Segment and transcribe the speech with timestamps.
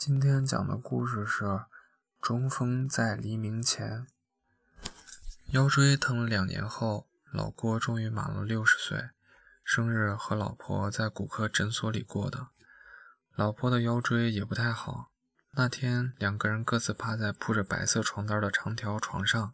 [0.00, 1.44] 今天讲的故事是
[2.22, 4.06] 《中风在黎明前》。
[5.48, 9.10] 腰椎疼了两年后，老郭终于满了六十岁，
[9.62, 12.46] 生日和老婆在骨科诊所里过的。
[13.34, 15.10] 老婆的腰椎也不太好。
[15.50, 19.52] 那天，两个人各自趴在铺着白色床单的长条床上，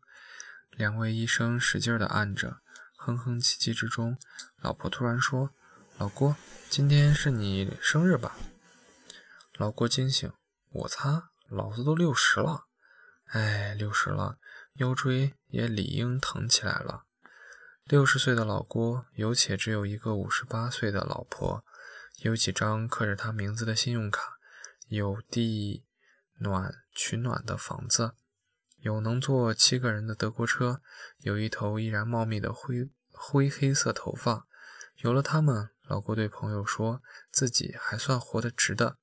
[0.70, 2.58] 两位医生使劲地按着，
[2.94, 4.16] 哼哼唧唧之中，
[4.60, 5.50] 老婆突然说
[5.98, 6.36] ：“老郭，
[6.70, 8.36] 今天是你生日吧？”
[9.58, 10.30] 老郭惊醒，
[10.68, 12.66] 我擦，老子都六十了，
[13.28, 14.38] 哎，六十了，
[14.74, 17.04] 腰椎也理应疼起来了。
[17.84, 21.64] 六十岁的老郭有且只有一个五十八岁的老婆，
[22.18, 24.36] 有几张刻着他名字的信用卡，
[24.88, 25.86] 有地
[26.40, 28.12] 暖取暖的房子，
[28.80, 30.82] 有能坐七个人的德国车，
[31.20, 34.46] 有一头依然茂密的灰灰黑色头发。
[34.96, 38.98] 有了他们，老郭对朋友说自己还算活得值的。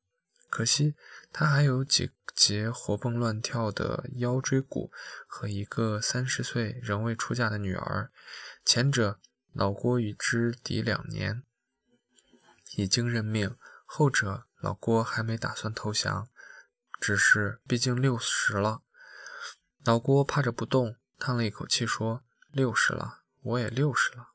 [0.53, 0.93] 可惜，
[1.31, 4.91] 他还有几节活蹦乱跳的腰椎骨
[5.25, 8.11] 和一个三十岁仍未出嫁的女儿。
[8.63, 9.19] 前者
[9.51, 11.41] 老郭与之敌两年，
[12.75, 16.29] 已经认命；后者老郭还没打算投降，
[17.01, 18.83] 只是毕竟六十了。
[19.83, 22.21] 老郭趴着不动，叹了一口气说
[22.53, 24.27] ：“六十了，我也六十了。”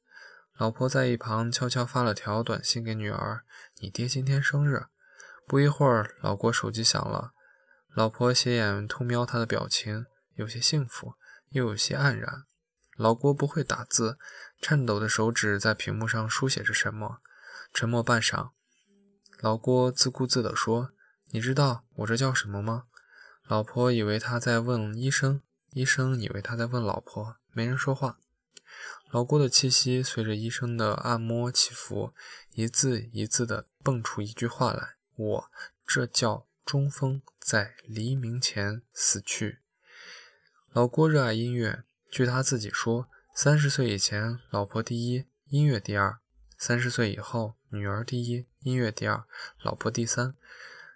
[0.58, 3.44] 老婆在一旁悄悄发了条短信给女儿
[3.78, 4.86] ：“你爹今天生日。”
[5.48, 7.32] 不一会儿，老郭手机响了。
[7.94, 10.04] 老婆斜眼偷瞄他的表情，
[10.34, 11.14] 有些幸福，
[11.48, 12.44] 又有些黯然。
[12.98, 14.18] 老郭不会打字，
[14.60, 17.22] 颤抖的手指在屏幕上书写着什么。
[17.72, 18.50] 沉默半晌，
[19.40, 20.90] 老郭自顾自地说
[21.32, 22.84] ：“你知道我这叫什么吗？”
[23.48, 28.18] 老婆以为他在问医生，医生以为他在问老婆，没人说话。
[29.10, 32.12] 老郭的气息随着医生的按摩起伏，
[32.52, 34.97] 一字一字地蹦出一句话来。
[35.18, 35.50] 我
[35.84, 39.58] 这叫中风在黎明前死去。
[40.72, 46.20] 老郭热爱音乐，据他自己说，三十岁以前老婆第一，音乐第二；
[46.56, 49.24] 三十岁以后女儿第一，音乐第二，
[49.60, 50.36] 老婆第三。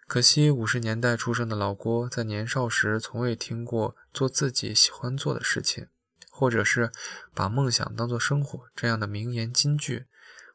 [0.06, 5.88] 可惜五十年代出生的老郭，在年少时从未听过做自己喜欢做的事情，
[6.30, 6.92] 或者是
[7.34, 10.06] 把梦想当做生活这样的名言金句。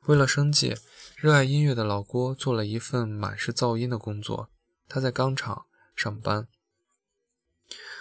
[0.07, 0.73] 为了生计，
[1.17, 4.49] 热爱音乐的老郭做了一份满是噪音的工作。
[4.87, 5.65] 他在钢厂
[5.97, 6.47] 上班。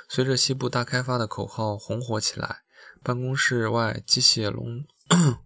[0.09, 2.62] 随着西部大开发的口号红火起来，
[3.03, 4.84] 办公室外机械隆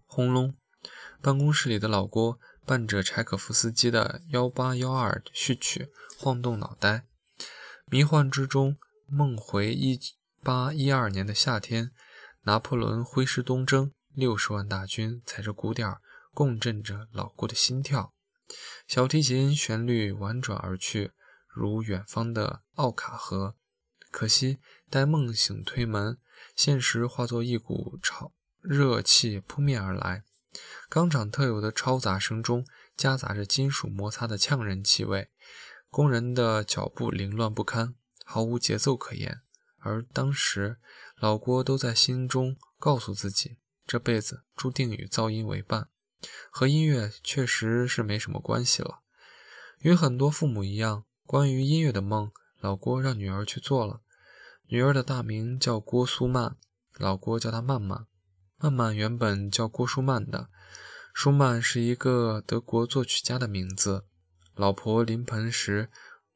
[0.05, 0.53] 轰隆。
[1.19, 5.89] 办公室里的老郭伴着柴可夫斯基的幺八幺二序曲，
[6.19, 7.07] 晃动脑袋，
[7.87, 9.99] 迷幻之中梦回一
[10.43, 11.89] 八一二年的夏天，
[12.43, 16.01] 拿破仑挥师东征，六十万大军踩着鼓点儿。
[16.33, 18.13] 共振着老郭的心跳，
[18.87, 21.11] 小提琴旋律婉转而去，
[21.47, 23.55] 如远方的奥卡河。
[24.09, 24.59] 可惜，
[24.89, 26.17] 待梦醒推门，
[26.55, 30.23] 现实化作一股潮热气扑面而来。
[30.89, 32.65] 钢厂特有的嘈杂声中，
[32.97, 35.29] 夹杂着金属摩擦的呛人气味，
[35.89, 39.41] 工人的脚步凌乱不堪，毫无节奏可言。
[39.79, 40.77] 而当时，
[41.15, 45.87] 老郭都在心中告诉自己，这辈子注定与噪音为伴。
[46.49, 48.99] 和音乐确实是没什么关系了。
[49.79, 54.01] 与很多父母一样，关于音乐的梦，老郭让女儿去做了。
[54.67, 56.55] 女儿的大名叫郭苏曼，
[56.97, 58.05] 老郭叫她曼曼。
[58.57, 60.49] 曼曼原本叫郭舒曼的，
[61.13, 64.05] 舒曼是一个德国作曲家的名字。
[64.53, 65.89] 老婆临盆时，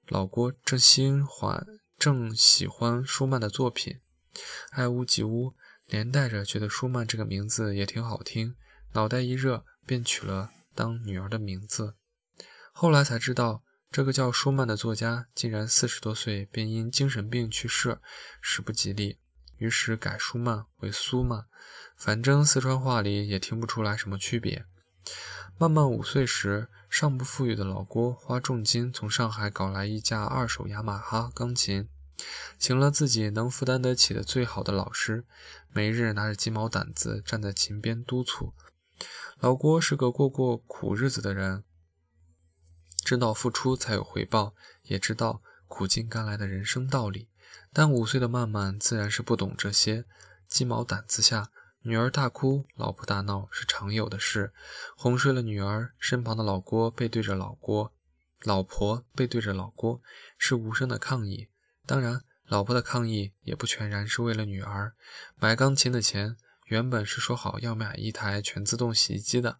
[0.07, 1.67] 老郭正心欢，
[1.99, 3.99] 正喜欢舒曼的作品，
[4.71, 5.53] 爱屋及乌，
[5.85, 8.55] 连带着觉得舒曼这个名字也挺好听，
[8.93, 9.63] 脑袋一热。
[9.85, 11.95] 便取了当女儿的名字，
[12.71, 17.99] 后来才知道，这个叫舒曼的作家竟然四十多岁便因精神病去世，
[18.41, 19.19] 史不吉利。
[19.57, 21.45] 于是改舒曼为苏曼，
[21.95, 24.65] 反正四川话里也听不出来什么区别。
[25.57, 31.87] 曼曼五岁时，尚不富裕的老郭花重金从上海搞来一架二手雅马哈钢琴，
[32.59, 35.23] 请了自己能负担得起的最好的老师，
[35.71, 38.53] 每日拿着鸡毛掸子站在琴边督促。
[39.39, 41.63] 老郭是个过过苦日子的人，
[43.03, 47.27] 知道付出才有回报，也知道苦尽甘来的人生道理。
[47.73, 50.05] 但五岁的曼曼自然是不懂这些。
[50.47, 51.49] 鸡毛掸子下，
[51.81, 54.53] 女儿大哭，老婆大闹是常有的事。
[54.95, 57.91] 哄睡了女儿，身旁的老郭背对着老郭，
[58.43, 60.01] 老婆背对着老郭，
[60.37, 61.49] 是无声的抗议。
[61.85, 64.93] 当然，老婆的抗议也不全然是为了女儿，
[65.35, 66.37] 买钢琴的钱。
[66.65, 69.59] 原本是说好要买一台全自动洗衣机的。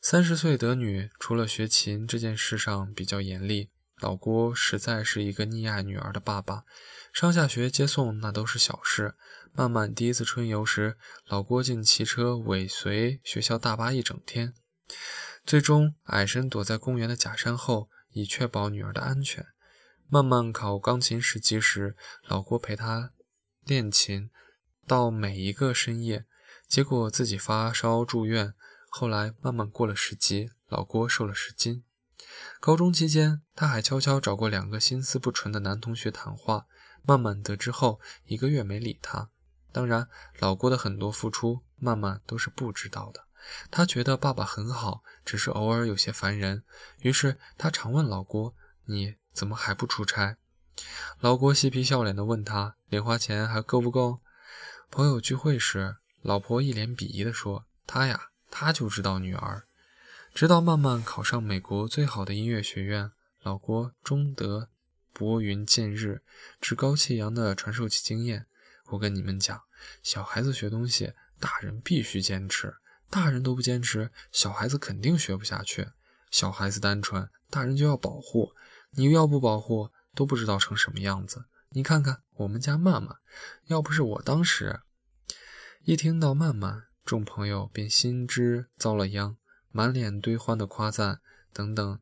[0.00, 6.64] 三十岁得女，除了学琴这件事上比较严厉，老郭实在是一个溺爱女儿的爸爸，
[7.12, 9.14] 上下学接送那都是小事。
[9.52, 10.96] 曼曼第一次春游时，
[11.26, 14.54] 老郭竟骑车尾随学校大巴一整天，
[15.44, 19.46] 最终矮身躲在公园的假山后，以确保女儿的安全。
[20.08, 21.96] 曼曼考钢琴十级时，
[22.26, 23.12] 老郭陪她
[23.64, 24.30] 练琴
[24.90, 26.26] 到每一个深夜，
[26.66, 28.54] 结果自己发烧住院。
[28.88, 31.84] 后来慢慢过了十级，老郭瘦了十斤。
[32.58, 36.66] 高中期间，他还悄悄找过两个心思不纯的男同学谈话。
[37.02, 39.30] 曼曼得知后，一个月没理他。
[39.70, 40.08] 当然，
[40.40, 43.26] 老郭的很多付出，曼曼都是不知道的。
[43.70, 46.64] 他觉得爸爸很好，只是偶尔有些烦人。
[47.02, 48.56] 于是他常问老郭
[48.86, 50.38] ：“你怎么还不出差？”
[51.20, 54.18] 老郭嬉皮笑脸地问他：“零花钱还够不够？”
[54.92, 59.68] 朋友聚会时，老婆一脸鄙夷地说：“他呀，他就知道女儿。”
[60.34, 64.68] 直到曼曼考上美国最好的音乐学院，老郭终得
[65.12, 66.22] 拨云见日，
[66.60, 68.46] 趾高气扬地传授起经验。
[68.86, 69.62] 我跟你们讲，
[70.02, 72.74] 小孩子学东西，大人必须坚持。
[73.08, 75.86] 大人都不坚持，小孩子肯定学不下去。
[76.32, 78.52] 小孩子单纯，大人就要保护。
[78.90, 81.44] 你要不保护，都不知道成什么样子。
[81.72, 83.18] 你看看我们家曼曼，
[83.66, 84.80] 要不是我当时……
[85.84, 89.36] 一听到曼曼，众朋友便心知遭了殃。
[89.70, 91.20] 满脸堆欢的夸赞
[91.52, 92.00] 等等，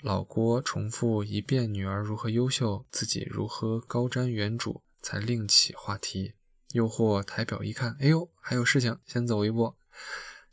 [0.00, 6.34] 老郭重复一遍女儿如何优秀，自己如何高瞻远瞩，才另起话题。
[6.70, 9.74] 又或抬表一看，哎呦，还有事情，先走一步。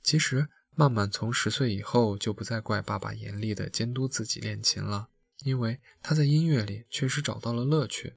[0.01, 5.08] 其实曼曼从十岁以后就不再怪爸爸严厉的监督自己练琴了，
[5.43, 8.15] 因为他在音乐里确实找到了乐趣。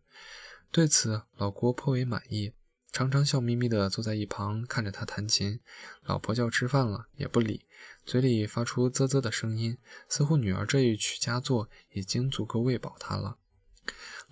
[0.71, 2.53] 对此，老郭颇为满意，
[2.91, 5.61] 常常笑眯眯地坐在一旁看着他弹琴。
[6.05, 7.67] 老婆叫吃饭了，也不理。
[8.05, 9.77] 嘴里发出啧啧的声音，
[10.09, 13.39] 似乎女儿这一曲佳作已经足够喂饱他了。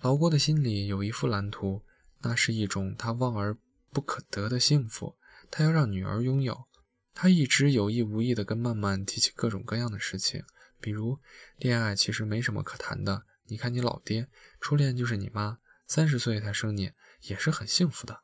[0.01, 1.83] 老郭的心里有一幅蓝图，
[2.21, 3.55] 那是一种他望而
[3.91, 5.15] 不可得的幸福，
[5.49, 6.65] 他要让女儿拥有。
[7.13, 10.43] 他一直有意无意地跟曼曼提起各种各样的事情，
[10.81, 11.19] 比如
[11.57, 13.25] 恋爱其实没什么可谈的。
[13.45, 14.27] 你看你老爹，
[14.59, 16.91] 初恋就是你妈，三十岁才生你，
[17.21, 18.21] 也是很幸福的。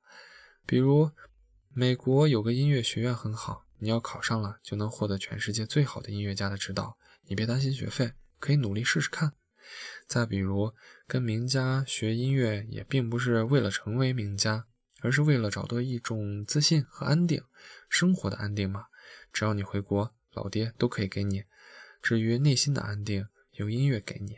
[0.65, 1.12] 比如
[1.74, 3.65] 美国有个音乐学院很好。
[3.80, 6.98] 你要考上了，就能获得全世界最好的音乐家的指导。
[7.27, 9.33] 你别担心学费，可以努力试试看。
[10.07, 10.74] 再比如，
[11.06, 14.65] 跟名家学音乐，也并不是为了成为名家，
[15.01, 17.44] 而是为了找到一种自信和安定，
[17.88, 18.86] 生活的安定嘛。
[19.31, 21.44] 只要你回国，老爹都可以给你。
[22.07, 24.38] 至于内心的安定，由音乐给你。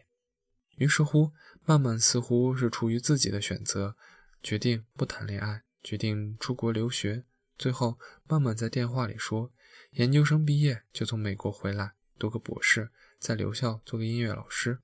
[0.77, 1.33] 于是乎，
[1.65, 3.95] 曼曼似乎是出于自己的选择，
[4.41, 7.25] 决定不谈恋爱，决定出国留学。
[7.59, 9.51] 最后，曼曼在电话里说
[9.93, 12.89] ：“研究生毕业就从美国回来，读个博士，
[13.19, 14.79] 在留校做个音乐老师。”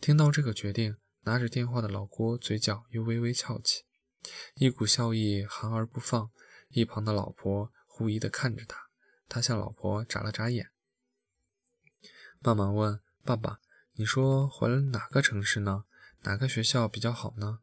[0.00, 3.82] 听到这个决定，拿着电话的老郭嘴角又微微翘起，
[4.54, 6.30] 一股笑意含而不放。
[6.68, 8.78] 一旁的老婆狐疑地看着他，
[9.28, 10.70] 他向老婆眨了眨眼。
[12.42, 13.60] 曼曼问：“爸爸，
[13.96, 15.84] 你说回了哪个城市呢？
[16.22, 17.58] 哪个学校比较好呢？”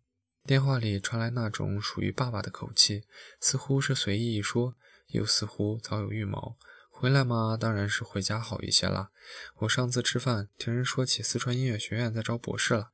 [0.45, 3.03] 电话里传来那种属于爸爸的口气，
[3.39, 4.75] 似乎是随意一说，
[5.07, 6.57] 又似乎早有预谋。
[6.91, 9.09] 回来嘛，当然是回家好一些啦。
[9.55, 12.91] 我上次吃饭听人说起四川音乐学院在招博士了，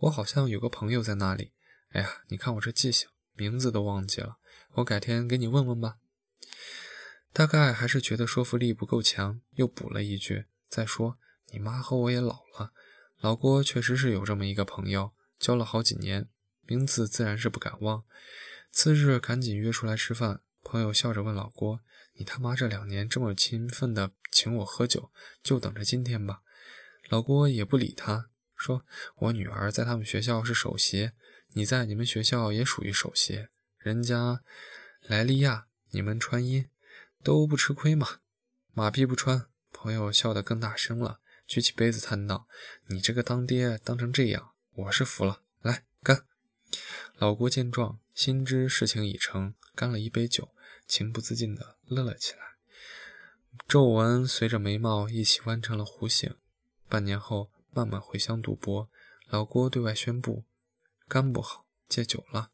[0.00, 1.52] 我好像有个朋友在那里。
[1.92, 4.36] 哎呀，你看我这记性，名字都忘记了。
[4.74, 5.96] 我改天给你问问吧。
[7.32, 11.18] 大概还是觉得说服力不够强，又补了一句：“再说
[11.50, 12.72] 你妈和我也老了。”
[13.20, 16.30] 老郭确实是有这么一个朋友，交了好几年。
[16.62, 18.04] 名字自然是不敢忘。
[18.70, 21.80] 次日赶紧约出来吃饭，朋友笑着问老郭
[22.16, 25.12] ：“你他妈这两年这么勤奋的请我喝酒，
[25.42, 26.40] 就等着今天吧？”
[27.10, 28.86] 老郭也不理他，说
[29.18, 31.10] ：“我女儿在他们学校是首席，
[31.48, 33.48] 你在你们学校也属于首席。
[33.76, 34.42] 人家
[35.02, 36.70] 莱利亚，你们川音
[37.22, 38.20] 都不吃亏嘛，
[38.72, 39.46] 马屁不穿。”
[39.82, 42.46] 朋友笑得更大声了，举起杯子叹道
[42.86, 45.42] ：“你这个当爹当成这样，我是服了。
[45.60, 46.24] 来干！”
[47.18, 50.50] 老郭见状，心知事情已成，干了一杯酒，
[50.86, 52.38] 情不自禁地乐了起来，
[53.66, 56.36] 皱纹随着眉毛一起弯成了弧形。
[56.88, 58.88] 半年后，慢慢回乡读博，
[59.26, 60.44] 老郭对外宣布，
[61.08, 62.52] 肝不好，戒酒了。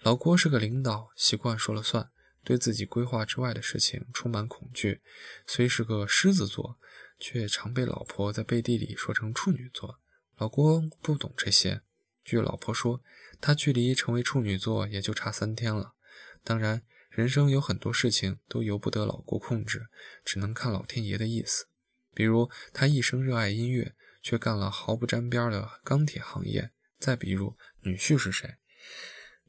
[0.00, 2.10] 老郭是个领导，习惯说了算，
[2.44, 5.00] 对自己规划之外的事情充满恐惧。
[5.46, 6.78] 虽是个狮子座，
[7.18, 9.98] 却常被老婆在背地里说成处女座。
[10.36, 11.82] 老郭不懂这些。
[12.22, 13.02] 据老婆说，
[13.40, 15.94] 他距离成为处女座也就差三天了。
[16.42, 19.88] 当然，人生有很多事情都由不得老郭控制，
[20.24, 21.66] 只能看老天爷的意思。
[22.14, 26.70] 比如，他一生热爱音乐，却干了毫不沾边的钢铁行业。
[26.98, 28.56] 再比如，女婿是谁？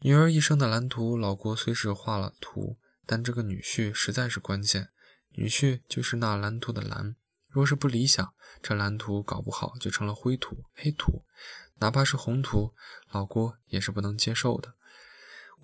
[0.02, 4.90] 女儿一生的蓝图，老郭虽是画了图，但这个女婿实在是关键。
[5.32, 7.16] 女婿就是那蓝图的蓝，
[7.50, 11.26] 若是不理想，这蓝图搞不好就成了灰土、黑土。
[11.80, 12.74] 哪怕是红图，
[13.12, 14.76] 老郭也是不能接受的。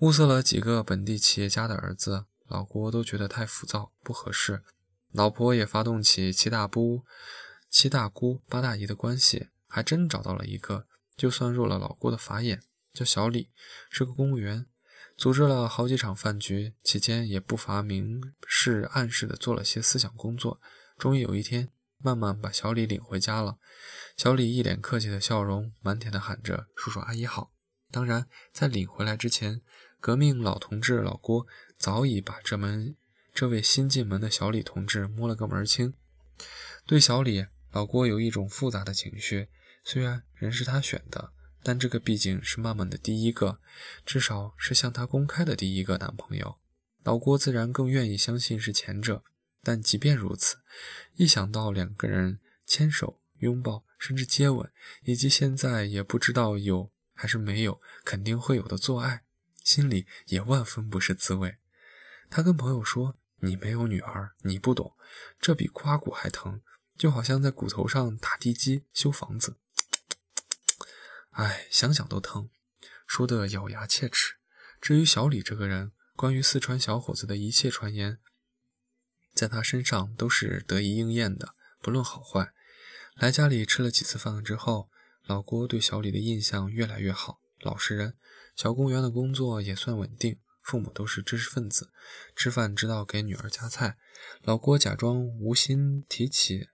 [0.00, 4.62] 物色了几个本地企业家的儿子，老郭都觉得太浮躁，不合适。
[5.10, 7.04] 老婆也发动起七大姑、
[7.70, 13.50] 七大姑八大姨的关系，还真找到了一个，就算入了老郭的法眼，叫小李，
[13.88, 14.66] 是个公务员。
[15.22, 20.60] 组织了好几场饭局，期间也不乏明示暗示的做了些思想工作。
[20.98, 23.58] 终于有一天，慢慢把小李领回家了。
[24.16, 27.52] 小李一脸客气的笑容，腼腆的喊着“叔叔阿姨好”。
[27.92, 29.60] 当然，在领回来之前，
[30.00, 31.46] 革命老同志老郭
[31.78, 32.96] 早已把这门。
[33.32, 35.94] 这位新进门的小李同志摸了个门清，
[36.84, 39.46] 对小李，老郭有一种复杂的情绪。
[39.84, 41.30] 虽然人是他选的，
[41.62, 43.60] 但这个毕竟是曼曼的第一个，
[44.04, 46.58] 至少是向他公开的第一个男朋友。
[47.02, 49.24] 老郭自然更愿意相信是前者，
[49.62, 50.58] 但即便如此，
[51.16, 54.70] 一想到两个人牵手、拥抱，甚至接吻，
[55.04, 59.22] 以及现在也不知道有还是没有，肯定会有的做爱，
[59.64, 61.56] 心里也万分不是滋味。
[62.30, 63.16] 他跟朋友说。
[63.44, 64.94] 你没有女儿，你不懂，
[65.40, 66.60] 这比刮骨还疼，
[66.96, 69.56] 就好像在骨头上打地基修房子。
[71.32, 72.50] 哎，想想都疼，
[73.06, 74.34] 说得咬牙切齿。
[74.80, 78.18] 至于小李这个人，关于四川小伙子的一切传言，
[79.34, 82.52] 在他身上都是得以应验的，不论好坏。
[83.14, 84.90] 来家里吃了几次饭之后，
[85.24, 88.16] 老郭对小李的印象越来越好，老实人，
[88.54, 90.38] 小公园的工作也算稳定。
[90.62, 91.90] 父母都是知识分子，
[92.36, 93.98] 吃饭知道给女儿夹菜。
[94.42, 96.68] 老郭假装无心提起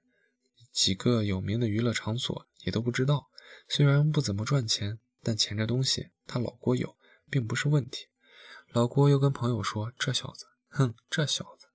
[0.70, 3.30] 几个有名的娱乐场所，也都不知道。
[3.68, 6.96] 虽然不怎么赚钱，但钱这东西他老郭有，
[7.30, 8.06] 并不是问题。
[8.70, 11.66] 老郭又跟朋友说：“这小子，哼，这小子。”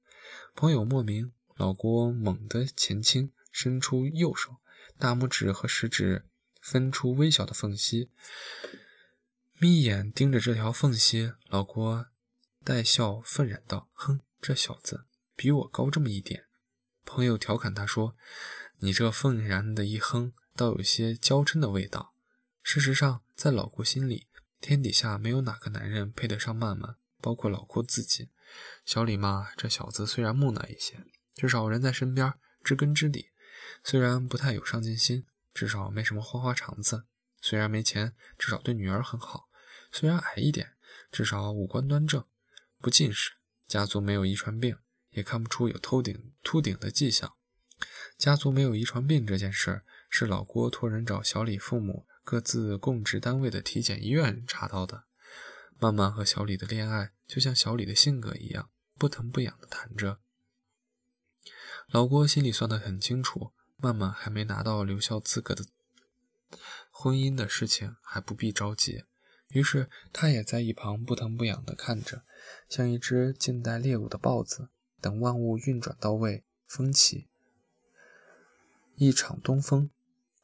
[0.55, 4.57] 朋友莫名，老郭猛地前倾，伸出右手，
[4.97, 6.25] 大拇指和食指
[6.61, 8.09] 分出微小的缝隙。
[9.59, 12.07] 眯眼盯着这条缝隙，老郭
[12.63, 16.45] 带笑愤然道：“哼，这小子比我高这么一点。”
[17.05, 18.15] 朋友调侃他说
[18.79, 22.13] ：“你这愤然的一哼，倒有些娇嗔的味道。”
[22.63, 24.27] 事实上，在老郭心里，
[24.61, 28.29] 天底下没有哪个男人配得上曼曼，包括老郭自己。
[28.85, 31.03] 小李嘛，这小子虽然木讷一些，
[31.35, 32.33] 至少人在身边，
[32.63, 33.31] 知根知底；
[33.83, 37.05] 虽然不太有上进心，至少没什么花花肠子；
[37.41, 39.49] 虽然没钱，至少对女儿很好。
[39.91, 40.73] 虽然矮一点，
[41.11, 42.23] 至少五官端正，
[42.79, 43.33] 不近视，
[43.67, 44.77] 家族没有遗传病，
[45.09, 47.33] 也看不出有秃顶秃顶的迹象。
[48.17, 49.83] 家族没有遗传病这件事，
[50.15, 55.05] 是老郭托人找小李父母各自供职单位的体检医院查到的。
[55.79, 60.19] 曼曼和小李的恋爱，就像小李的性格一样，不疼不痒的谈着。
[61.87, 65.65] 老郭心里算得很清楚，曼曼还没拿到留校资格的
[66.91, 69.05] 婚姻的事情，还不必着急。
[69.47, 72.21] 于是他也在一旁不疼不痒地看着，
[72.69, 74.69] 像一只静待猎物的豹子，
[75.01, 77.27] 等万物运转到位，风起
[78.95, 79.89] 一场东风。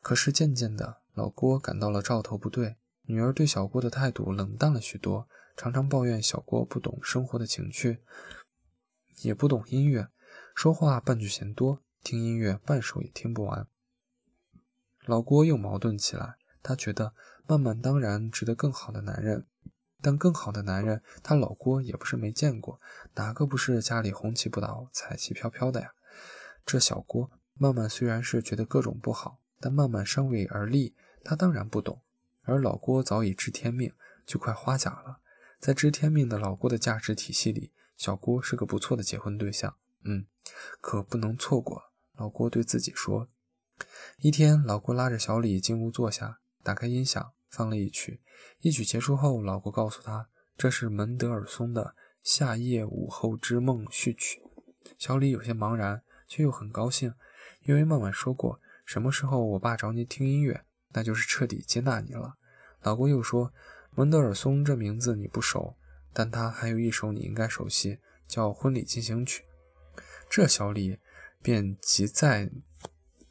[0.01, 7.99] 可是渐渐的，老郭感到了兆头不对，女儿对小郭的态度冷淡了许多，常常抱怨小郭不懂生活的情趣，
[9.21, 10.09] 也不懂音乐，
[10.55, 13.67] 说话半句嫌多，听音乐半首也听不完。
[15.05, 16.35] 老郭又矛盾起来。
[16.61, 17.13] 他觉得
[17.47, 19.45] 曼曼当然值得更好的男人，
[20.01, 22.81] 但更好的男人，他老郭也不是没见过，
[23.15, 25.93] 哪个不是家里红旗不倒，彩旗飘飘的呀？
[26.65, 32.01] 这小郭，曼曼虽然是觉得各种不好，但曼曼尚未而立，他当然不懂。
[32.43, 33.93] 而老郭早已知天命，
[34.25, 35.19] 就快花甲了。
[35.59, 39.75] 在知天命的老郭的价值体系里，小郭是个不错的结婚对象。
[40.03, 40.25] 嗯，
[40.79, 41.91] 可不能错过。
[42.15, 43.27] 老郭对自己说。
[44.17, 46.39] 一天，老郭拉着小李进屋坐下。
[46.63, 48.21] 打开音响，放了一曲。
[48.59, 51.83] 一曲结束后，老郭告诉他：“这是门德尔松的
[52.21, 54.41] 《夏夜午后之梦》序曲。”
[54.97, 57.13] 小李有些茫然，却又很高兴，
[57.63, 58.59] 因为曼曼说过
[58.89, 62.37] ：“什么时候我爸找你听音乐，那就是彻底接纳你了。”
[62.81, 63.53] 老郭又说
[63.93, 65.75] ：“门德尔松这名字你不熟，
[66.11, 69.43] 但他还有一首你应该熟悉，叫《婚礼进行曲》。”
[70.27, 70.97] 这小李
[71.43, 72.49] 便即在，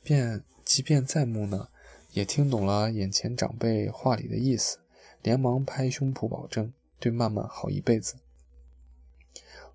[0.00, 1.68] 便即便在木讷。
[2.12, 4.78] 也听懂了眼前长辈话里的意思，
[5.22, 8.14] 连忙拍胸脯保证对曼曼好一辈子。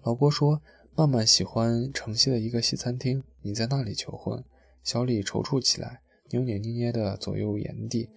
[0.02, 0.62] 老郭说
[0.96, 4.42] ：“曼曼喜欢城西的一个西餐厅，你在那里求婚。”
[4.84, 8.10] 小李踌躇起来，扭扭捏捏的左右言地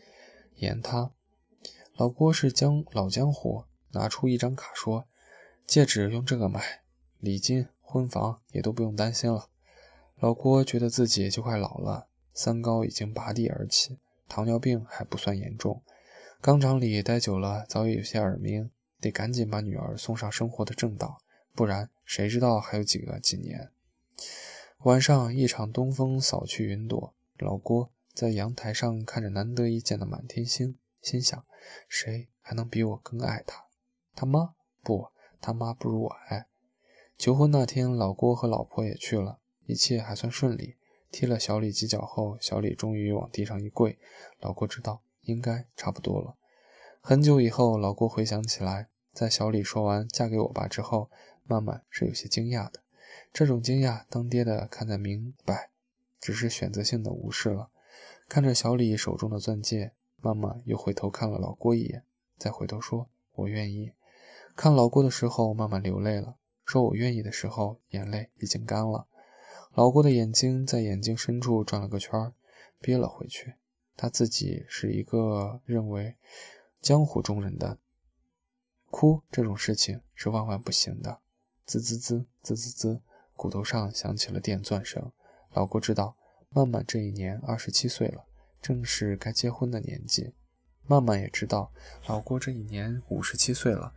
[0.57, 1.13] 言他。
[1.97, 5.07] 老郭是江老江湖，拿出一张卡说
[5.67, 6.83] ：“戒指用这个买，
[7.21, 9.49] 礼金、婚房也都不用担心了。”
[10.19, 15.83] 老郭觉得自己就快老了，三高已经拔地而起，糖尿病还不算严重，
[16.41, 18.71] 钢厂里待久了早已有些耳鸣，
[19.01, 21.19] 得赶紧把女儿送上生活的正道，
[21.55, 23.71] 不然谁知道还有几个几年。
[24.83, 31.45] 晚上，一场东风扫去云朵，老郭在阳台上看着难得一见的满天星，心想。
[31.89, 33.65] 谁还能比我更爱他？
[34.15, 34.55] 他妈
[34.85, 35.09] 不，
[35.41, 36.47] 他妈不如我爱。
[37.19, 40.77] 求婚那天，老郭和老婆也去了，一切还算顺利。
[41.11, 43.99] 踢了小李几脚后，小李终于往地上一跪。
[44.39, 46.37] 老郭知道应该差不多了。
[47.01, 51.11] 很久以后，老郭回想起来，在小李说完“嫁给我吧”之后，
[51.45, 52.83] 慢慢是有些惊讶的。
[53.33, 55.71] 这种惊讶，当爹的看得明白，
[56.21, 57.71] 只是选择性的无视了。
[58.29, 59.93] 看着小李手中的钻戒。
[60.23, 62.03] 妈妈又回头看了老郭一眼，
[62.37, 63.93] 再回头说：“我愿意。”
[64.57, 66.37] 看老郭的时候，慢慢流泪了。
[66.65, 69.07] 说我愿意的时候，眼泪已经干了。
[69.75, 72.33] 老郭的眼睛在眼睛深处转了个圈，
[72.81, 73.55] 憋了回去。
[73.95, 76.17] 他自己是一个认为
[76.81, 77.79] 江湖中人的，
[78.91, 81.21] 哭这种事情是万万不行的。
[81.67, 83.01] 滋滋滋滋滋滋，
[83.35, 85.11] 骨头上响起了电钻声。
[85.53, 86.17] 老郭知道，
[86.51, 88.25] 曼曼这一年二十七岁了。
[88.63, 90.33] 正是该结婚的年纪，
[90.87, 91.73] 曼曼也知道
[92.07, 93.93] 老郭这一年五十七岁了，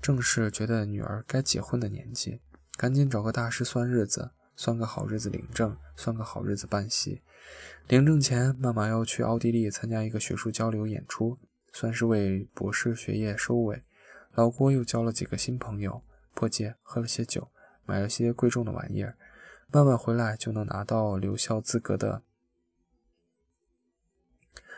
[0.00, 2.40] 正是觉得女儿该结婚的年纪，
[2.76, 7.22] 赶紧找个大师算日子，算个好日子领证，算个好日子办喜。
[7.88, 11.38] 领证前，曼曼要去奥地利参加一个学术交流演出，
[11.72, 13.82] 算是为博士学业收尾。
[14.34, 16.02] 老郭又交了几个新朋友，
[16.36, 17.48] 破戒喝了些酒，
[17.86, 19.16] 买了些贵重的玩意儿，
[19.72, 22.22] 慢慢回来就能拿到留校资格的。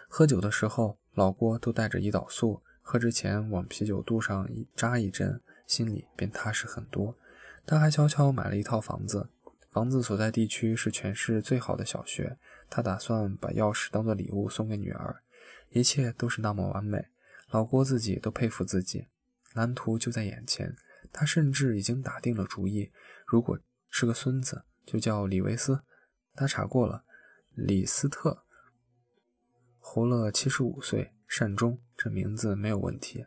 [0.08, 7.16] 喝酒的时候，老郭都带着胰岛素，喝之前往啤酒肚上扎一针，心里便踏实很多。
[7.66, 9.28] 他还悄悄买了一套房子，
[9.68, 12.38] 房子所在地区是全市最好的小学。
[12.70, 15.22] 他打算把钥匙当做礼物送给女儿，
[15.70, 17.08] 一切都是那么完美，
[17.50, 19.08] 老郭自己都佩服自己。
[19.54, 20.76] 蓝图就在眼前，
[21.12, 22.90] 他甚至已经打定了主意，
[23.26, 25.82] 如果是个孙子，就叫李维斯。
[26.34, 27.04] 他查过了，
[27.54, 28.44] 李斯特。
[29.78, 33.26] 活了七十五岁，善终，这名字没有问题。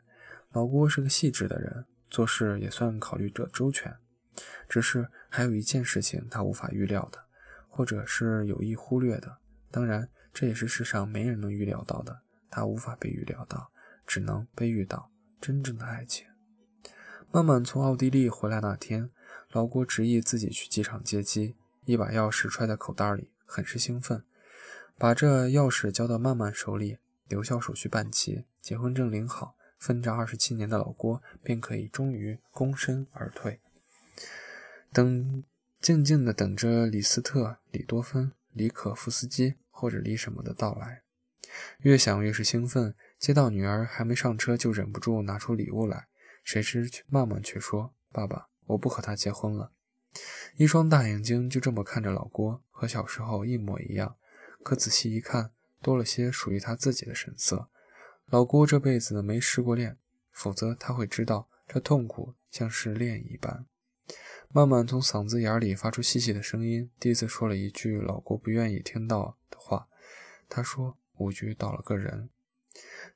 [0.51, 3.95] 老郭是个细致的人，做事也算考虑着周全。
[4.69, 7.19] 只是还有一件事情他无法预料的，
[7.67, 9.37] 或者是有意忽略的。
[9.69, 12.21] 当然，这也是世上没人能预料到的。
[12.49, 13.71] 他无法被预料到，
[14.05, 16.27] 只能被遇到真正的爱情。
[17.33, 19.09] 曼曼从奥地利回来那天，
[19.51, 24.25] 老郭执意自己去机场接机，一把钥匙揣在口袋里，很是兴奋。
[24.97, 26.97] 把这钥匙交到曼曼手里，
[27.29, 33.61] 留校手续办齐，结婚证领好，分账二十七年的老郭便可以终于躬身而退，
[34.91, 35.41] 等
[35.79, 41.03] 静静的等着李斯特、李多芬、李可夫斯基或者李什么的到来。
[41.79, 46.09] 越想越是兴奋，接到女儿还没上车，就忍不住拿出礼物来。
[46.43, 49.71] 谁知曼曼却说：“爸爸，我不和他结婚了。”
[50.57, 54.15] 一双大眼睛就这么看着老郭，和小时候一模一样。
[54.63, 55.51] 可仔细一看，
[55.81, 57.69] 多了些属于他自己的神色。
[58.25, 59.97] 老郭这辈子没失过恋，
[60.31, 63.65] 否则他会知道这痛苦像是恋一般。
[64.49, 69.87] 慢慢从嗓子眼里发出细细的声音，第一次说了一句老郭不愿意听到的话。
[70.49, 72.29] 他说：“五局倒了个人。”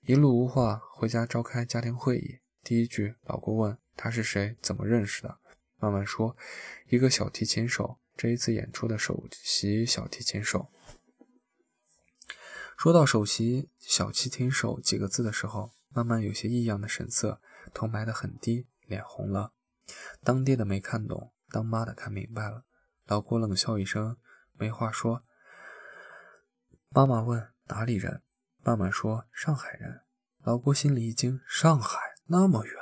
[0.07, 2.39] 一路无话，回家召开家庭会议。
[2.65, 5.37] 第一句，老郭问他是谁，怎么认识的。
[5.77, 6.35] 慢慢说
[6.89, 10.71] ：“一个小提琴手，这一次演出的首席小提琴手。”
[12.75, 17.39] 说到“首席小提琴手”几个字的时候，慢慢有些异样的神色，
[17.71, 19.53] 头埋得很低，脸红了。
[20.23, 22.65] 当爹的没看懂，当妈的看明白了。
[23.05, 24.17] 老郭冷笑一声，
[24.53, 25.23] 没话说。
[26.89, 28.23] 妈妈问：“哪里人？”
[28.65, 30.01] 慢慢说：“上海人。”
[30.41, 32.73] 老郭心里一惊：“上海那么远？”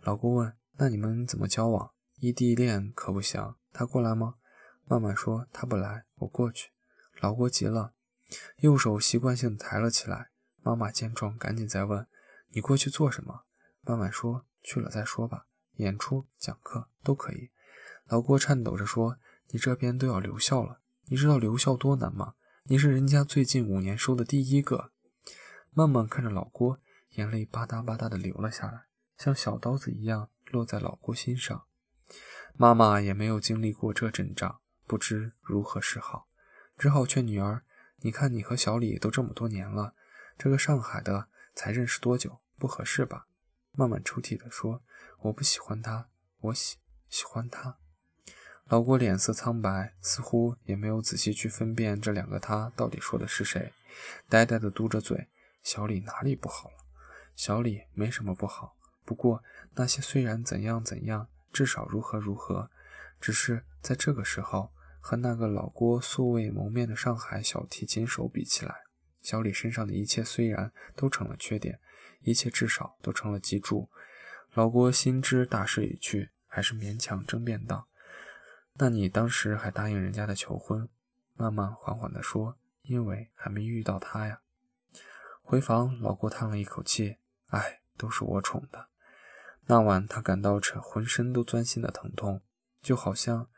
[0.00, 1.92] 老郭问：“那你们怎么交往？
[2.20, 3.54] 异地恋可不行。
[3.72, 4.34] 他过来吗？”
[4.86, 6.70] 曼曼说：“他不来，我过去。”
[7.20, 7.92] 老郭急了。
[8.58, 10.30] 右手习惯性抬了起来。
[10.62, 12.06] 妈妈见状，赶紧再问
[12.52, 13.42] ：“你过去做什么？”
[13.82, 17.50] 曼曼说：“去了再说吧，演出、讲课都可以。”
[18.06, 19.16] 老郭颤抖着说
[19.48, 22.34] ：“你这边都要留校了，你知道留校多难吗？
[22.64, 24.92] 你是人家最近五年收的第一个。”
[25.72, 26.80] 曼曼看着老郭，
[27.18, 28.84] 眼泪吧嗒吧嗒的流了下来，
[29.16, 31.64] 像小刀子一样落在老郭心上。
[32.54, 36.28] 妈妈也没有经历过这阵仗，不知如何是好，
[36.76, 37.64] 只好劝女儿。
[38.02, 39.94] 你看你和小李都这么多年了，
[40.38, 41.26] 这个上海的
[41.56, 42.40] 才认识多久？
[42.56, 43.26] 不合适吧？”
[43.74, 44.84] 慢慢抽泣地说
[45.22, 46.76] ：“我不喜欢他，我喜
[47.08, 47.78] 喜欢他。”
[48.66, 53.72] 老郭脸色苍白，似乎也没有仔细去分辨这两个他到底说的是谁，
[54.28, 55.28] 呆呆地嘟着嘴。
[55.64, 56.77] 小李哪里不好了？
[57.38, 58.74] 小李没什么不好，
[59.04, 59.44] 不过
[59.76, 62.68] 那些虽然怎样怎样，至少如何如何，
[63.20, 68.74] 只是在这个时候和那个老郭素未谋面的上海小提琴手比起来，
[69.22, 71.78] 小李身上的一切虽然都成了缺点，
[72.22, 73.88] 一切至少都成了脊柱。
[74.54, 77.86] 老郭心知大势已去，还是勉强争辩道。
[78.74, 80.88] 那你当时还答应人家的求婚？
[81.36, 84.40] 慢慢缓缓地说：“因为还没遇到他呀。”
[85.40, 88.88] 回房，老郭叹了一口气：“哎，都是我宠的。”
[89.66, 92.40] 那晚，他感到这浑身都钻心的疼痛，
[92.80, 93.48] 就好像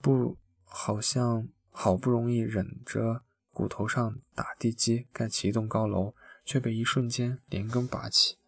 [0.00, 8.38] 不，好像好不容易忍着骨头上打地基盖起一栋高楼，却被一瞬间连根拔起。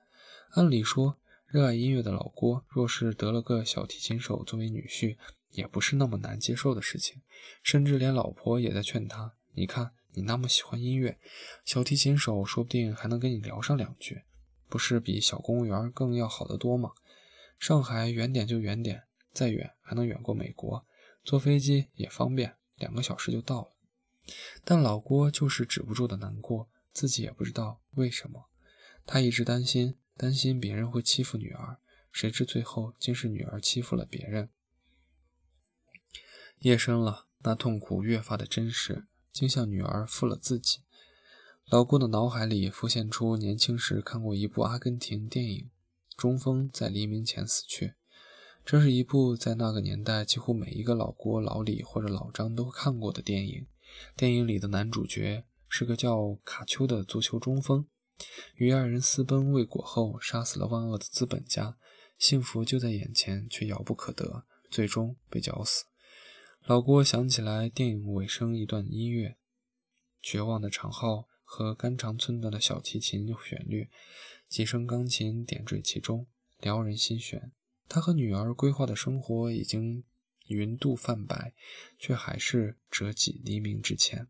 [0.50, 5.16] 按理说，热爱音乐的老郭，若是得了个小提琴手作为女婿，
[5.52, 7.22] 也不是那么难接受的事情，
[7.62, 11.18] 甚至连老婆也在劝他：“你看，你那么喜欢音乐，
[11.64, 14.24] 小提琴手说不定还能跟你聊上两句，
[14.68, 16.92] 不是比小公务员更要好得多吗？
[17.58, 20.86] 上海远点就远点，再远还能远过美国，
[21.24, 23.72] 坐飞机也方便，两个小时就到了。”
[24.62, 28.50] 但老郭就是止不住的难过，自己也不知道为什么。
[29.06, 31.78] 他一直担心，担心别人会欺负女儿，
[32.12, 34.50] 谁知最后竟是女儿欺负了别人。
[36.58, 40.80] 夜深了，那痛苦越发的真实，竟像女儿负了自己。
[41.70, 45.68] 老郭的脑海里浮现出年轻时看过一部阿根廷电影，
[46.16, 47.92] 中锋在黎明前死去。
[48.64, 53.66] 这是一部在那个年代几乎每一个老郭、老李或者老张都看过的电影。
[54.16, 57.86] 电影里的男主角是个叫卡丘的足球中锋，
[58.54, 61.76] 与爱人私奔未果后，杀死了万恶的资本家，
[62.16, 65.84] 幸福就在眼前，却遥不可得，最终被绞死。
[66.64, 69.36] 老郭想起来电影尾声一段音乐，
[70.22, 73.88] 绝望的长号和肝肠寸断的小提琴旋律，
[74.50, 76.26] 几声钢琴点缀其中，
[76.60, 77.52] 撩人心弦。
[77.88, 80.04] 他和女儿规划的生活已经
[80.48, 81.54] 云度泛白，
[81.98, 84.28] 却还是折戟黎明之前。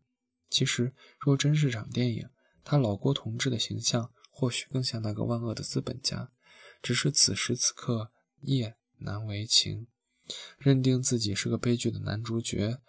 [0.49, 2.29] 其实，若真是场电影，
[2.63, 6.31] 他老郭同志的形象或许更像那个万恶的资本家，
[6.81, 8.11] 只是此时此刻
[8.43, 9.87] 夜难为情。
[10.57, 12.79] 认定自己是个悲剧的男主角，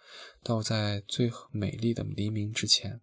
[0.41, 3.01] 倒在最美丽的黎明之前。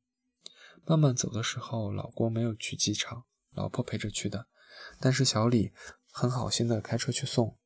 [0.88, 4.46] 慢慢走的时候，老郭没有去机场，老婆陪着去的。
[4.98, 5.70] 但是小李
[6.10, 7.58] 很好心的开车去送。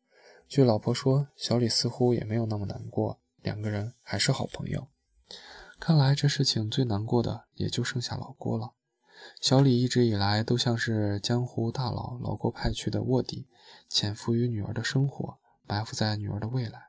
[0.48, 4.88] 据老婆说，小李似乎也没有那么难过，两个人还是好朋友。
[5.78, 8.72] 看来这事情最难过的也就剩下老郭了。
[9.40, 13.46] 小李一直以来都像是江湖大佬老郭派去的卧底，
[13.88, 15.38] 潜伏于女儿的生活。
[15.68, 16.88] 埋伏在女儿的未来。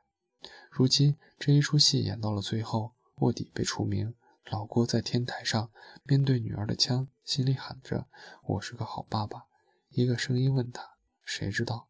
[0.68, 4.12] 如今这一出戏演到了最后，卧底被除名，
[4.50, 5.70] 老郭在天台上
[6.04, 8.06] 面对女儿的枪，心里喊着
[8.44, 9.46] ：“我是个好爸爸。”
[9.90, 11.88] 一个声音问他：“谁知道？”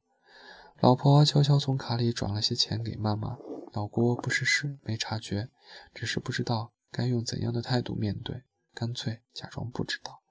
[0.81, 3.37] 老婆悄悄从卡里转了些钱给妈妈。
[3.73, 5.51] 老郭不是事没察觉，
[5.93, 10.23] 只是不知道该用怎样的态度面对，干脆假装不知道。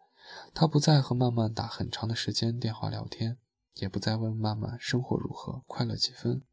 [0.53, 3.37] 他不再和曼曼打很长的时间电话聊天。
[3.77, 6.43] 也不再问曼曼生活如何，快乐几分。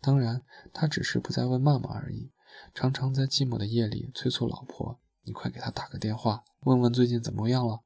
[0.00, 2.32] 当然，他只是不再问妈妈而已。
[2.74, 7.80] 常常在寂寞的夜里催促老婆：“你快给他打个电话，问问最近怎么样了。”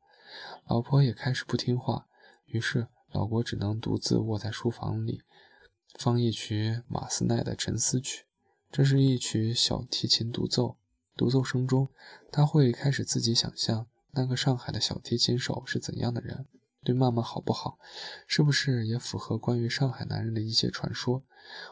[0.68, 2.06] 老婆也开始不听话，
[2.44, 5.22] 于是老郭只能独自卧在书房里，
[5.98, 8.22] 放一曲马斯奈的《沉思曲》。
[8.70, 10.76] 这是一曲小提琴独奏，
[11.16, 11.88] 独奏声中，
[12.30, 16.46] 他会开始自己想象那个上海的小提琴手是怎样的人。
[16.84, 17.78] 对妈妈好不好，
[18.26, 21.24] 是不是也符合关于上海男人的一些传说？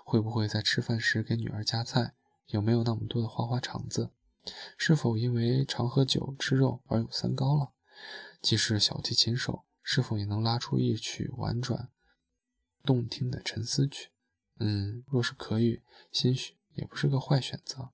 [0.05, 2.15] 会不会在吃饭时给女儿夹菜？
[2.47, 4.11] 有没有那么多的花花肠子？
[4.77, 7.73] 是否因为常喝酒吃肉而有三高了？
[8.41, 11.89] 即使小提琴手，是否也能拉出一曲婉转
[12.85, 14.11] 动听的沉思曲？
[14.59, 15.83] 嗯，若是可以，
[16.13, 17.91] 兴许也不是个坏选择。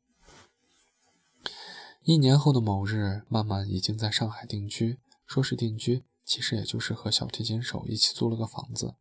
[2.03, 6.05] 一年后的某日，曼曼已经在上海定居，说是定居。
[6.25, 8.95] 其实也就是和小提琴手一起租了个房子，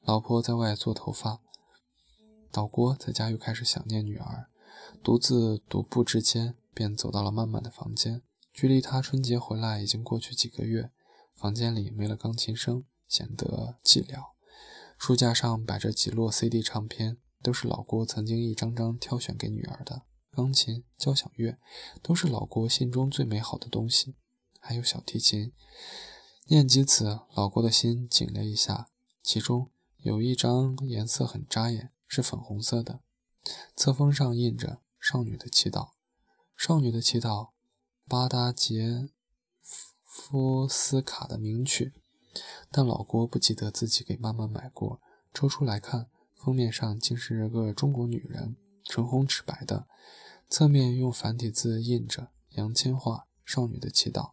[0.00, 1.40] 老婆在外做头发，
[2.52, 4.48] 老郭在家又开始想念女儿，
[5.02, 8.22] 独自踱步之间，便走到了曼曼的房间。
[8.52, 10.90] 距离他春节回来已经过去几个月，
[11.34, 14.32] 房间里没了钢琴声，显得寂寥。
[14.98, 20.02] 书架上摆着几摞 CD 唱片，都是老郭曾经一张张挑选给女儿的。
[20.30, 21.58] 钢琴、交响乐，
[22.02, 24.14] 都是老郭心中最美好的东西。
[24.60, 25.52] 还有小提琴。
[26.46, 28.88] 念及此，老郭的心紧了一下。
[29.22, 33.00] 其中有一张颜色很扎眼，是粉红色的，
[33.74, 35.90] 侧封上印着“少女的祈祷”。
[36.64, 37.50] 少女的祈祷，
[38.06, 39.08] 巴达杰
[40.04, 41.92] 夫斯卡的名曲。
[42.70, 45.00] 但老郭不记得自己给妈妈买过，
[45.34, 49.88] 抽出来看，封面上竟是个中国女人，唇红齿白的，
[50.48, 54.30] 侧面用繁体字印着“杨千嬅少女的祈祷”。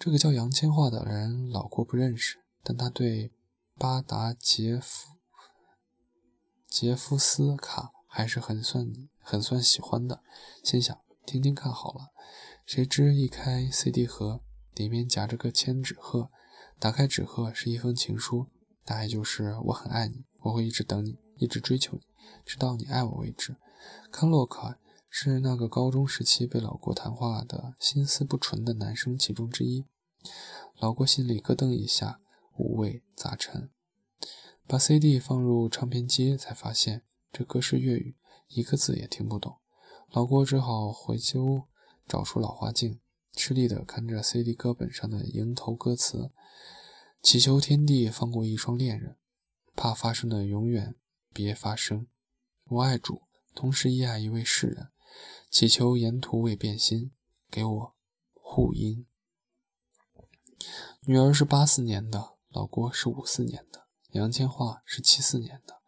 [0.00, 3.34] 这个叫杨千嬅的人，老郭不认识，但他对
[3.76, 5.10] 巴达杰夫
[6.66, 10.22] 杰夫斯卡还是很算很算喜欢的，
[10.64, 10.98] 心想
[11.30, 12.08] 听听看好了。
[12.66, 14.40] 谁知一开 CD 盒，
[14.74, 16.28] 里面夹着个千纸鹤，
[16.80, 18.48] 打开纸鹤是一封情书，
[18.84, 22.02] 大概就是我很爱你，我会一直等你，一直追求你，
[22.44, 23.54] 直到你爱我为止。
[24.10, 24.76] 康洛克。
[25.12, 29.84] 是那个高中时期被老郭谈话的心思不纯的男生其中之一。
[30.78, 32.20] 老郭心里咯噔一下，
[32.56, 33.70] 五味杂陈。
[34.68, 38.16] 把 CD 放入唱片机，才发现这歌是粤语，
[38.46, 39.59] 一个字也听不懂。
[40.12, 41.62] 老郭只好回屋
[42.08, 43.00] 找出老花镜，
[43.32, 46.32] 吃力地看着 CD 歌本上的迎头歌词
[47.22, 49.16] ：“祈求天地放过一双恋人，
[49.76, 50.96] 怕发生的永远
[51.32, 52.08] 别发生。
[52.64, 53.22] 我爱主，
[53.54, 54.88] 同时亦爱一位世人。”
[55.50, 57.12] 祈求沿途未变心，
[57.50, 57.94] 给我
[58.32, 59.06] 护音。
[61.02, 65.79] 女儿是八四年的，老郭是五四年的，杨千嬅是七四年的。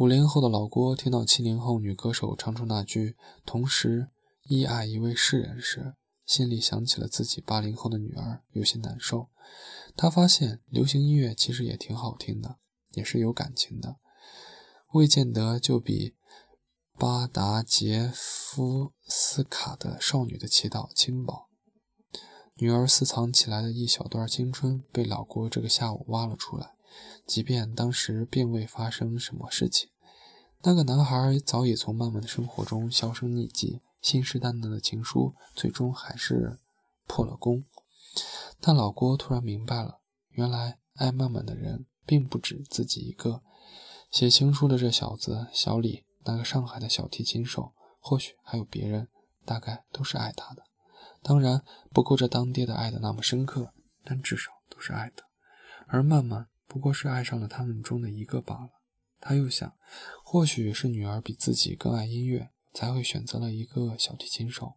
[0.00, 4.08] 五零后的老郭听到七零后女歌手唱出那句“同时
[4.44, 9.28] 亦爱一位世人”时，心里想起了自己八零后的女儿，有些难受。
[9.94, 12.56] 他发现流行音乐其实也挺好听的，
[12.92, 13.96] 也是有感情的，
[14.94, 16.14] 未见得就比。
[16.98, 21.50] 巴达杰夫斯卡的少女的祈祷，轻薄。
[22.54, 26.74] 女儿私藏起来的一小段青春，被老郭这个下午挖了出来。
[27.26, 29.90] 即便当时并未发生什么事情，
[30.62, 36.58] 那个男孩早已从慢慢的生活中销声匿迹，信誓旦旦的情书最终还是
[37.06, 37.64] 破了功。
[38.60, 40.00] 但老郭突然明白了，
[40.30, 43.42] 原来爱曼曼的人并不止自己一个。
[44.10, 46.04] 写情书的这小子小李。
[46.22, 49.08] 那个上海的小提琴手，或许还有别人，
[49.46, 50.62] 大概都是爱他的。
[51.22, 53.72] 当然不够这当爹的爱的那么深刻，
[54.04, 55.22] 但至少都是爱的。
[55.86, 58.70] 而曼曼不过是爱上了他们中的一个罢了。
[59.18, 59.74] 他又想，
[60.22, 64.74] 或许是女儿比自己更爱音乐，才会选择了一个小提琴手。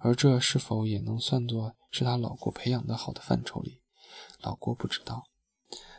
[0.00, 3.80] 而这是否也能算作是他老郭培养的好的范畴里？
[4.40, 5.28] 老郭不知道。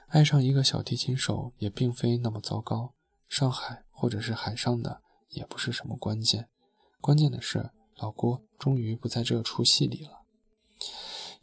[0.08, 2.94] 爱上一个小提琴手也并非那么糟糕。
[3.30, 3.86] 上海。
[4.02, 6.50] 或者是海上的，也不是什么关键。
[7.00, 10.24] 关键的是，老郭终于不在这出戏里了。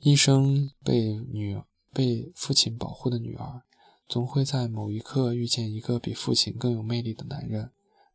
[0.01, 3.63] 一生被女被父亲保护的女儿，
[4.09, 7.73] 总会在某一刻遇见一个比父亲更有魅力的男人，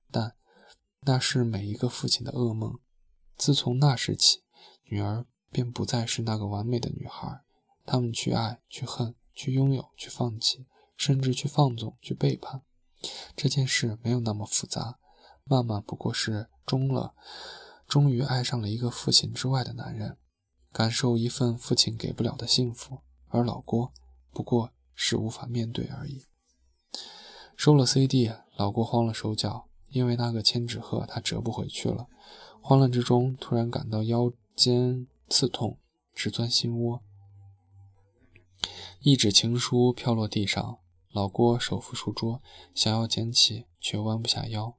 [0.10, 0.36] 但
[1.02, 2.80] 那是每一个父亲的噩梦。
[3.38, 4.44] 自从那时起，
[4.86, 7.44] 女儿便不再是那个完美的女孩。
[7.86, 10.66] 他们去爱，去恨，去拥有，去放弃，
[10.98, 12.64] 甚至去放纵，去背叛。
[13.36, 14.98] 这件事没有那么复杂，
[15.44, 17.14] 曼曼不过是终了，
[17.88, 20.18] 终于爱上了一个父亲之外的男人，
[20.72, 23.92] 感受一份父亲给不了的幸福，而老郭
[24.32, 26.24] 不过是无法面对而已。
[27.56, 32.08] 收了 CD，老郭慌了手脚，因为那个千纸鹤他折不回去了。
[32.62, 35.78] 慌乱之中，突然感到腰间刺痛，
[36.14, 37.02] 直钻心窝。
[39.02, 40.80] 一纸情书飘落地上。
[41.12, 42.42] 老郭手扶书桌，
[42.74, 44.76] 想要捡起，却弯不下腰。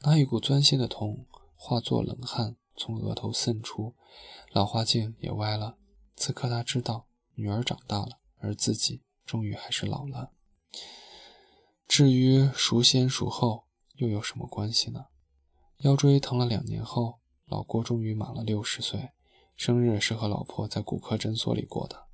[0.00, 3.94] 那一股钻心的痛化作冷汗从额头渗出，
[4.50, 5.76] 老花镜也歪了。
[6.16, 10.30] 此刻他知道，女儿长大了，而自己终于还是老了。
[11.88, 13.64] 至于孰先孰后，
[13.96, 15.06] 又有什么关系呢？
[15.78, 19.10] 腰椎疼了两年后，老郭终于满了六十岁，
[19.56, 22.06] 生日是和老婆在骨科诊所里过的。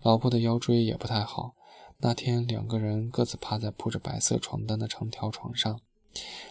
[0.00, 1.56] 老婆的腰椎也不太好。
[1.98, 5.80] 那天，两个人各自趴在铺着白色床单的长条床上，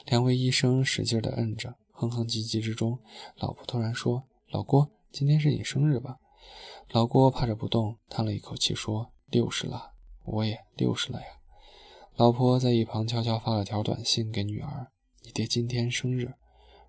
[0.06, 3.00] 两位医生使劲地摁着，哼哼唧唧之中，
[3.38, 6.18] 老婆突然说：“老郭，今天是你生日吧？”
[6.92, 9.94] 老郭趴着不动，叹了一口气说：“六十了，
[10.28, 11.28] 我也六十了呀。”
[12.16, 14.92] 老婆在一旁悄悄发了条短信给女儿
[15.24, 16.36] ：“你爹今天生日。”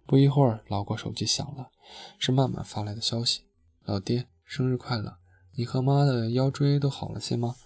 [0.07, 1.71] 不一会儿，老郭手机响了，
[2.19, 3.43] 是曼曼发来的消息
[3.85, 5.19] ：“老爹，生日快乐！
[5.55, 7.57] 你和妈的腰椎都好了些吗？”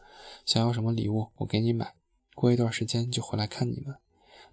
[0.45, 1.95] 想要什么礼物，我给你买。
[2.35, 3.95] 过一段时间就回来看你们。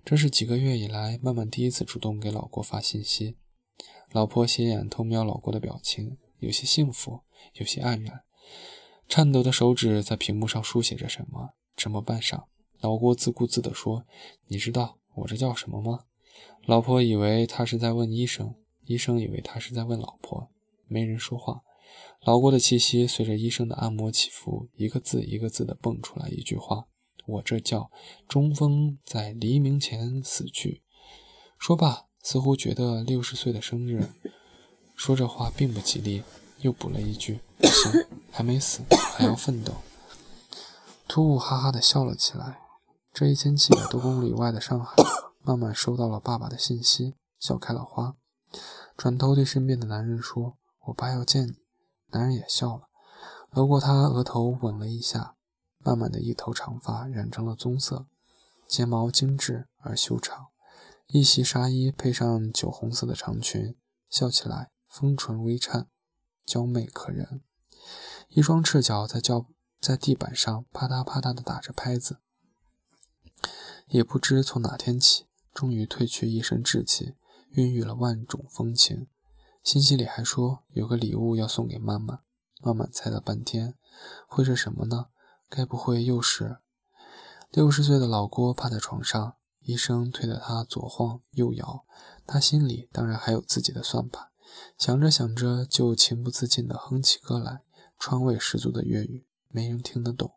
[0.05, 3.37] 这是几个月以来，曼曼第一次主动给老郭发信息。
[4.11, 7.21] 老婆斜眼偷瞄老郭的表情，有些幸福，
[7.53, 8.21] 有些黯然。
[9.09, 11.55] 颤抖的手指在屏幕上书写着什么。
[11.75, 12.43] 沉默半晌，
[12.79, 14.05] 老郭自顾自地说
[14.47, 16.01] ：“你知道我这叫什么吗？”
[16.67, 18.53] 老婆以为他是在问医生，
[18.85, 20.51] 医生以为他是在问老婆。
[20.87, 21.61] 没人说话。
[22.21, 26.85] 老郭的气息随着医生的按摩起伏，一个字一个字地蹦出来一句话
[27.25, 27.89] ：“我这叫
[28.27, 30.83] 中风在黎明前死去。”
[31.57, 34.07] 说罢，似乎觉得六十岁的生日
[34.95, 36.21] 说这话并不吉利，
[36.61, 38.81] 又补了一句：“不行，还没死，
[39.17, 39.73] 还要奋斗。”
[41.07, 42.59] 突兀哈哈地笑了起来。
[43.11, 44.93] 这一千七百多公里外的上海，
[45.41, 48.15] 慢慢收到了爸爸的信息，笑开了花。
[48.95, 51.55] 转头对身边的男人说：“我爸要见你。”
[52.11, 52.83] 男人也笑了，
[53.51, 55.35] 搂过她额头吻了一下。
[55.81, 58.05] 慢慢的一头长发染成了棕色，
[58.67, 60.47] 睫毛精致而修长，
[61.07, 63.77] 一袭纱衣配上酒红色的长裙，
[64.09, 65.87] 笑起来丰唇微颤，
[66.49, 67.41] 娇媚可人。
[68.29, 69.45] 一双赤脚在脚。
[69.81, 72.17] 在地板上啪嗒啪嗒地打着拍子，
[73.87, 77.15] 也不知从哪天起，终于褪去一身稚气，
[77.51, 79.07] 孕育了万种风情。
[79.63, 82.23] 信息里还说有个礼物要送给妈妈，
[82.61, 83.75] 妈妈猜了半天，
[84.27, 85.05] 会是什么呢？
[85.47, 86.57] 该不会又是……
[87.49, 91.85] 六十岁的老郭趴在床上，医生推得他左晃右摇，
[92.27, 94.28] 他心里当然还有自己的算盘，
[94.77, 97.61] 想着想着就情不自禁地哼起歌来，
[97.97, 99.25] 川味十足的粤语。
[99.49, 100.33] 没人听得懂。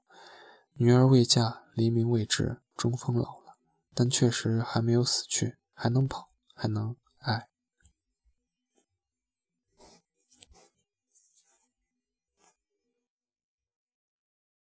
[0.75, 3.57] 女儿未嫁，黎明未知，中风老了，
[3.95, 7.52] 但确实还没有死去，还能跑，还能爱。